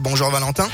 Bonjour 0.00 0.30
Valentin. 0.30 0.68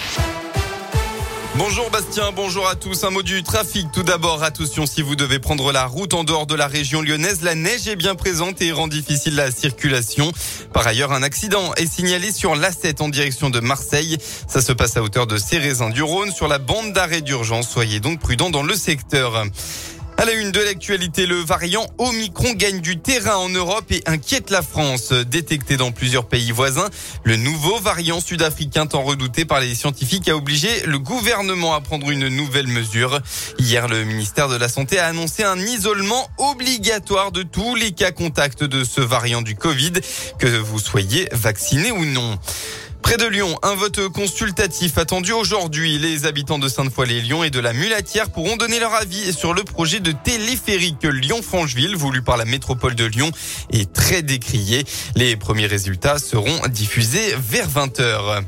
Bonjour 1.56 1.88
Bastien, 1.90 2.32
bonjour 2.32 2.68
à 2.68 2.74
tous. 2.74 3.02
Un 3.04 3.10
mot 3.10 3.22
du 3.22 3.42
trafic. 3.42 3.90
Tout 3.92 4.02
d'abord, 4.02 4.42
attention 4.42 4.84
si 4.84 5.00
vous 5.00 5.16
devez 5.16 5.38
prendre 5.38 5.72
la 5.72 5.86
route 5.86 6.12
en 6.12 6.22
dehors 6.22 6.46
de 6.46 6.54
la 6.54 6.66
région 6.66 7.00
lyonnaise. 7.00 7.40
La 7.40 7.54
neige 7.54 7.88
est 7.88 7.96
bien 7.96 8.14
présente 8.14 8.60
et 8.60 8.72
rend 8.72 8.86
difficile 8.86 9.36
la 9.36 9.50
circulation. 9.50 10.30
Par 10.74 10.86
ailleurs, 10.86 11.12
un 11.12 11.22
accident 11.22 11.72
est 11.76 11.90
signalé 11.90 12.30
sur 12.30 12.56
l'A7 12.56 13.02
en 13.02 13.08
direction 13.08 13.48
de 13.48 13.60
Marseille. 13.60 14.18
Ça 14.46 14.60
se 14.60 14.72
passe 14.72 14.98
à 14.98 15.02
hauteur 15.02 15.26
de 15.26 15.38
Cérézin 15.38 15.88
du 15.88 16.02
Rhône 16.02 16.30
sur 16.30 16.46
la 16.46 16.58
bande 16.58 16.92
d'arrêt 16.92 17.22
d'urgence. 17.22 17.70
Soyez 17.70 18.00
donc 18.00 18.20
prudents 18.20 18.50
dans 18.50 18.62
le 18.62 18.74
secteur. 18.74 19.46
À 20.16 20.26
la 20.26 20.32
une 20.32 20.52
de 20.52 20.60
l'actualité, 20.60 21.26
le 21.26 21.34
variant 21.34 21.86
Omicron 21.98 22.52
gagne 22.54 22.80
du 22.80 22.98
terrain 22.98 23.34
en 23.34 23.48
Europe 23.48 23.90
et 23.90 24.00
inquiète 24.06 24.50
la 24.50 24.62
France. 24.62 25.12
Détecté 25.12 25.76
dans 25.76 25.90
plusieurs 25.90 26.28
pays 26.28 26.52
voisins, 26.52 26.88
le 27.24 27.36
nouveau 27.36 27.80
variant 27.80 28.20
sud-africain 28.20 28.86
tant 28.86 29.02
redouté 29.02 29.44
par 29.44 29.58
les 29.58 29.74
scientifiques 29.74 30.28
a 30.28 30.36
obligé 30.36 30.68
le 30.86 31.00
gouvernement 31.00 31.74
à 31.74 31.80
prendre 31.80 32.10
une 32.10 32.28
nouvelle 32.28 32.68
mesure. 32.68 33.20
Hier, 33.58 33.88
le 33.88 34.04
ministère 34.04 34.48
de 34.48 34.56
la 34.56 34.68
Santé 34.68 35.00
a 35.00 35.06
annoncé 35.06 35.42
un 35.42 35.58
isolement 35.58 36.30
obligatoire 36.38 37.32
de 37.32 37.42
tous 37.42 37.74
les 37.74 37.90
cas 37.90 38.12
contacts 38.12 38.62
de 38.62 38.84
ce 38.84 39.00
variant 39.00 39.42
du 39.42 39.56
Covid, 39.56 39.94
que 40.38 40.46
vous 40.46 40.78
soyez 40.78 41.28
vacciné 41.32 41.90
ou 41.90 42.04
non. 42.04 42.38
Près 43.04 43.18
de 43.18 43.26
Lyon, 43.26 43.58
un 43.62 43.74
vote 43.74 44.08
consultatif 44.08 44.96
attendu 44.96 45.32
aujourd'hui. 45.32 45.98
Les 45.98 46.24
habitants 46.24 46.58
de 46.58 46.68
Sainte-Foy-les-Lyon 46.68 47.44
et 47.44 47.50
de 47.50 47.60
la 47.60 47.74
Mulatière 47.74 48.30
pourront 48.30 48.56
donner 48.56 48.78
leur 48.80 48.94
avis 48.94 49.34
sur 49.34 49.52
le 49.52 49.62
projet 49.62 50.00
de 50.00 50.10
téléphérique 50.10 51.04
Lyon-Francheville 51.04 51.96
voulu 51.96 52.22
par 52.22 52.38
la 52.38 52.46
métropole 52.46 52.94
de 52.94 53.04
Lyon 53.04 53.30
et 53.70 53.84
très 53.84 54.22
décrié. 54.22 54.86
Les 55.16 55.36
premiers 55.36 55.66
résultats 55.66 56.18
seront 56.18 56.66
diffusés 56.68 57.34
vers 57.36 57.68
20h. 57.68 58.42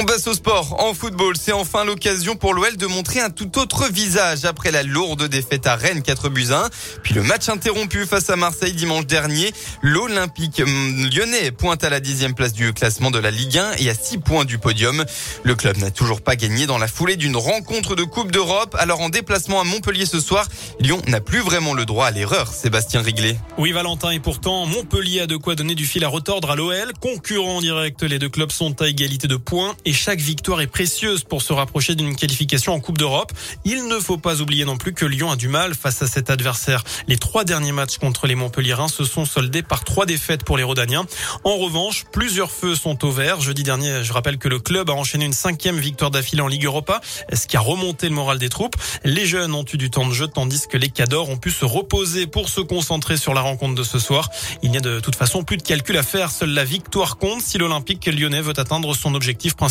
On 0.00 0.04
passe 0.04 0.28
au 0.28 0.32
sport. 0.32 0.76
En 0.78 0.94
football, 0.94 1.34
c'est 1.36 1.50
enfin 1.50 1.84
l'occasion 1.84 2.36
pour 2.36 2.54
l'OL 2.54 2.76
de 2.76 2.86
montrer 2.86 3.18
un 3.18 3.30
tout 3.30 3.58
autre 3.58 3.90
visage 3.90 4.44
après 4.44 4.70
la 4.70 4.84
lourde 4.84 5.24
défaite 5.24 5.66
à 5.66 5.74
Rennes 5.74 6.02
4 6.02 6.28
buts 6.28 6.52
1. 6.52 6.68
Puis 7.02 7.14
le 7.14 7.24
match 7.24 7.48
interrompu 7.48 8.06
face 8.06 8.30
à 8.30 8.36
Marseille 8.36 8.74
dimanche 8.74 9.06
dernier. 9.06 9.52
L'Olympique 9.82 10.60
hum, 10.60 11.10
lyonnais 11.12 11.50
pointe 11.50 11.82
à 11.82 11.90
la 11.90 11.98
dixième 11.98 12.34
place 12.34 12.52
du 12.52 12.72
classement 12.72 13.10
de 13.10 13.18
la 13.18 13.32
Ligue 13.32 13.58
1 13.58 13.72
et 13.80 13.90
à 13.90 13.94
6 13.94 14.18
points 14.18 14.44
du 14.44 14.58
podium. 14.58 15.04
Le 15.42 15.56
club 15.56 15.78
n'a 15.78 15.90
toujours 15.90 16.20
pas 16.20 16.36
gagné 16.36 16.66
dans 16.66 16.78
la 16.78 16.86
foulée 16.86 17.16
d'une 17.16 17.36
rencontre 17.36 17.96
de 17.96 18.04
Coupe 18.04 18.30
d'Europe. 18.30 18.76
Alors 18.78 19.00
en 19.00 19.08
déplacement 19.08 19.60
à 19.60 19.64
Montpellier 19.64 20.06
ce 20.06 20.20
soir, 20.20 20.46
Lyon 20.78 21.02
n'a 21.08 21.20
plus 21.20 21.40
vraiment 21.40 21.74
le 21.74 21.86
droit 21.86 22.06
à 22.06 22.12
l'erreur. 22.12 22.52
Sébastien 22.52 23.02
Riglet. 23.02 23.36
Oui 23.58 23.72
Valentin 23.72 24.10
et 24.12 24.20
pourtant 24.20 24.64
Montpellier 24.64 25.22
a 25.22 25.26
de 25.26 25.36
quoi 25.36 25.56
donner 25.56 25.74
du 25.74 25.86
fil 25.86 26.04
à 26.04 26.08
retordre 26.08 26.52
à 26.52 26.54
l'OL. 26.54 26.92
Concurrents 27.00 27.60
direct, 27.60 28.04
les 28.04 28.20
deux 28.20 28.28
clubs 28.28 28.52
sont 28.52 28.80
à 28.80 28.86
égalité 28.86 29.26
de 29.26 29.34
points 29.34 29.74
et 29.88 29.92
chaque 29.94 30.20
victoire 30.20 30.60
est 30.60 30.66
précieuse 30.66 31.24
pour 31.24 31.40
se 31.40 31.54
rapprocher 31.54 31.94
d'une 31.94 32.14
qualification 32.14 32.74
en 32.74 32.80
Coupe 32.80 32.98
d'Europe. 32.98 33.32
Il 33.64 33.88
ne 33.88 33.98
faut 33.98 34.18
pas 34.18 34.42
oublier 34.42 34.66
non 34.66 34.76
plus 34.76 34.92
que 34.92 35.06
Lyon 35.06 35.30
a 35.30 35.36
du 35.36 35.48
mal 35.48 35.74
face 35.74 36.02
à 36.02 36.06
cet 36.06 36.28
adversaire. 36.28 36.84
Les 37.06 37.16
trois 37.16 37.44
derniers 37.44 37.72
matchs 37.72 37.96
contre 37.96 38.26
les 38.26 38.34
Montpellierins 38.34 38.88
se 38.88 39.04
sont 39.04 39.24
soldés 39.24 39.62
par 39.62 39.84
trois 39.84 40.04
défaites 40.04 40.44
pour 40.44 40.58
les 40.58 40.62
Rodaniens. 40.62 41.06
En 41.42 41.56
revanche, 41.56 42.04
plusieurs 42.12 42.50
feux 42.50 42.74
sont 42.74 43.02
au 43.02 43.10
vert. 43.10 43.40
Jeudi 43.40 43.62
dernier, 43.62 44.04
je 44.04 44.12
rappelle 44.12 44.36
que 44.36 44.50
le 44.50 44.58
club 44.58 44.90
a 44.90 44.92
enchaîné 44.92 45.24
une 45.24 45.32
cinquième 45.32 45.78
victoire 45.78 46.10
d'affilée 46.10 46.42
en 46.42 46.48
Ligue 46.48 46.66
Europa, 46.66 47.00
ce 47.32 47.46
qui 47.46 47.56
a 47.56 47.60
remonté 47.60 48.10
le 48.10 48.14
moral 48.14 48.38
des 48.38 48.50
troupes. 48.50 48.76
Les 49.04 49.24
jeunes 49.24 49.54
ont 49.54 49.64
eu 49.72 49.78
du 49.78 49.88
temps 49.88 50.06
de 50.06 50.12
jeu, 50.12 50.26
tandis 50.26 50.68
que 50.68 50.76
les 50.76 50.90
cadors 50.90 51.30
ont 51.30 51.38
pu 51.38 51.50
se 51.50 51.64
reposer 51.64 52.26
pour 52.26 52.50
se 52.50 52.60
concentrer 52.60 53.16
sur 53.16 53.32
la 53.32 53.40
rencontre 53.40 53.74
de 53.74 53.84
ce 53.84 53.98
soir. 53.98 54.28
Il 54.62 54.70
n'y 54.70 54.76
a 54.76 54.82
de 54.82 55.00
toute 55.00 55.16
façon 55.16 55.44
plus 55.44 55.56
de 55.56 55.62
calcul 55.62 55.96
à 55.96 56.02
faire. 56.02 56.30
Seule 56.30 56.50
la 56.50 56.64
victoire 56.64 57.16
compte 57.16 57.40
si 57.40 57.56
l'Olympique 57.56 58.04
lyonnais 58.04 58.42
veut 58.42 58.58
atteindre 58.58 58.94
son 58.94 59.14
objectif 59.14 59.54
principal 59.54 59.67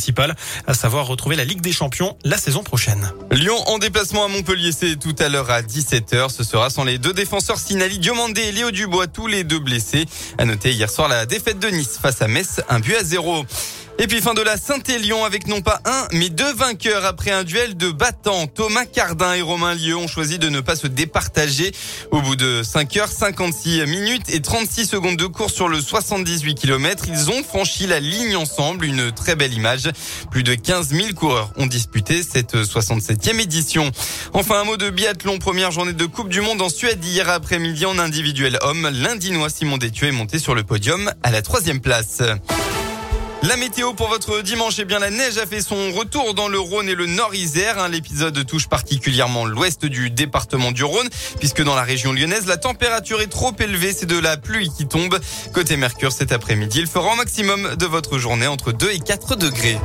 à 0.67 0.73
savoir 0.73 1.07
retrouver 1.07 1.35
la 1.35 1.45
Ligue 1.45 1.61
des 1.61 1.71
Champions 1.71 2.17
la 2.23 2.37
saison 2.37 2.63
prochaine. 2.63 3.11
Lyon 3.31 3.57
en 3.67 3.77
déplacement 3.77 4.25
à 4.25 4.27
Montpellier, 4.27 4.71
c'est 4.71 4.95
tout 4.95 5.15
à 5.19 5.29
l'heure 5.29 5.49
à 5.49 5.61
17h. 5.61 6.29
Ce 6.29 6.43
sera 6.43 6.69
sans 6.69 6.83
les 6.83 6.97
deux 6.97 7.13
défenseurs 7.13 7.59
Sinali 7.59 7.99
Diomandé 7.99 8.41
et 8.41 8.51
Léo 8.51 8.71
Dubois, 8.71 9.07
tous 9.07 9.27
les 9.27 9.43
deux 9.43 9.59
blessés. 9.59 10.05
À 10.37 10.45
noter 10.45 10.71
hier 10.71 10.89
soir 10.89 11.07
la 11.07 11.25
défaite 11.25 11.59
de 11.59 11.67
Nice 11.67 11.97
face 12.01 12.21
à 12.21 12.27
Metz, 12.27 12.61
un 12.69 12.79
but 12.79 12.95
à 12.95 13.03
zéro. 13.03 13.45
Et 13.99 14.05
puis 14.05 14.21
fin 14.21 14.35
de 14.35 14.43
la 14.43 14.57
Saint-Élion 14.57 15.25
avec 15.25 15.47
non 15.47 15.61
pas 15.61 15.81
un, 15.85 16.07
mais 16.11 16.29
deux 16.29 16.53
vainqueurs 16.53 17.03
après 17.03 17.31
un 17.31 17.43
duel 17.43 17.75
de 17.75 17.89
battants. 17.89 18.45
Thomas 18.45 18.85
Cardin 18.85 19.33
et 19.33 19.41
Romain 19.41 19.73
Lieu 19.73 19.97
ont 19.97 20.07
choisi 20.07 20.37
de 20.37 20.49
ne 20.49 20.59
pas 20.59 20.75
se 20.75 20.85
départager. 20.85 21.71
Au 22.11 22.21
bout 22.21 22.35
de 22.35 22.61
5 22.61 22.95
heures 22.97 23.11
56 23.11 23.87
minutes 23.87 24.29
et 24.29 24.39
36 24.39 24.85
secondes 24.85 25.17
de 25.17 25.25
course 25.25 25.53
sur 25.53 25.67
le 25.67 25.81
78 25.81 26.53
km, 26.53 27.05
ils 27.07 27.31
ont 27.31 27.41
franchi 27.41 27.87
la 27.87 27.99
ligne 27.99 28.35
ensemble. 28.35 28.85
Une 28.85 29.11
très 29.11 29.35
belle 29.35 29.53
image. 29.53 29.89
Plus 30.29 30.43
de 30.43 30.53
15 30.53 30.89
000 30.89 31.13
coureurs 31.15 31.51
ont 31.57 31.65
disputé 31.65 32.21
cette 32.21 32.55
67e 32.55 33.39
édition. 33.39 33.91
Enfin, 34.33 34.61
un 34.61 34.63
mot 34.63 34.77
de 34.77 34.91
biathlon. 34.91 35.39
Première 35.39 35.71
journée 35.71 35.93
de 35.93 36.05
Coupe 36.05 36.29
du 36.29 36.41
Monde 36.41 36.61
en 36.61 36.69
Suède 36.69 37.03
hier 37.03 37.27
après-midi 37.29 37.87
en 37.87 37.97
individuel 37.97 38.59
homme. 38.61 38.89
L'Indinois 38.93 39.49
Simon 39.49 39.77
Détieux 39.77 40.07
est 40.07 40.11
monté 40.11 40.37
sur 40.37 40.53
le 40.53 40.61
podium 40.61 41.11
à 41.23 41.31
la 41.31 41.41
troisième 41.41 41.79
place. 41.79 42.21
La 43.47 43.55
météo 43.55 43.93
pour 43.93 44.09
votre 44.09 44.41
dimanche, 44.41 44.73
eh 44.79 44.83
bien 44.83 44.99
la 44.99 45.09
neige 45.09 45.37
a 45.37 45.45
fait 45.45 45.61
son 45.61 45.93
retour 45.93 46.33
dans 46.33 46.49
le 46.49 46.59
Rhône 46.59 46.89
et 46.89 46.95
le 46.95 47.05
Nord-Isère. 47.05 47.79
Hein. 47.79 47.87
L'épisode 47.87 48.45
touche 48.45 48.67
particulièrement 48.67 49.45
l'ouest 49.45 49.85
du 49.85 50.09
département 50.09 50.73
du 50.73 50.83
Rhône, 50.83 51.07
puisque 51.39 51.63
dans 51.63 51.75
la 51.75 51.83
région 51.83 52.11
lyonnaise, 52.11 52.45
la 52.45 52.57
température 52.57 53.21
est 53.21 53.27
trop 53.27 53.53
élevée. 53.57 53.93
C'est 53.93 54.05
de 54.05 54.19
la 54.19 54.35
pluie 54.35 54.69
qui 54.75 54.85
tombe. 54.85 55.17
Côté 55.53 55.77
Mercure, 55.77 56.11
cet 56.11 56.33
après-midi, 56.33 56.79
il 56.79 56.87
fera 56.87 57.13
au 57.13 57.15
maximum 57.15 57.75
de 57.77 57.85
votre 57.85 58.17
journée 58.17 58.47
entre 58.47 58.73
2 58.73 58.91
et 58.91 58.99
4 58.99 59.37
degrés. 59.37 59.79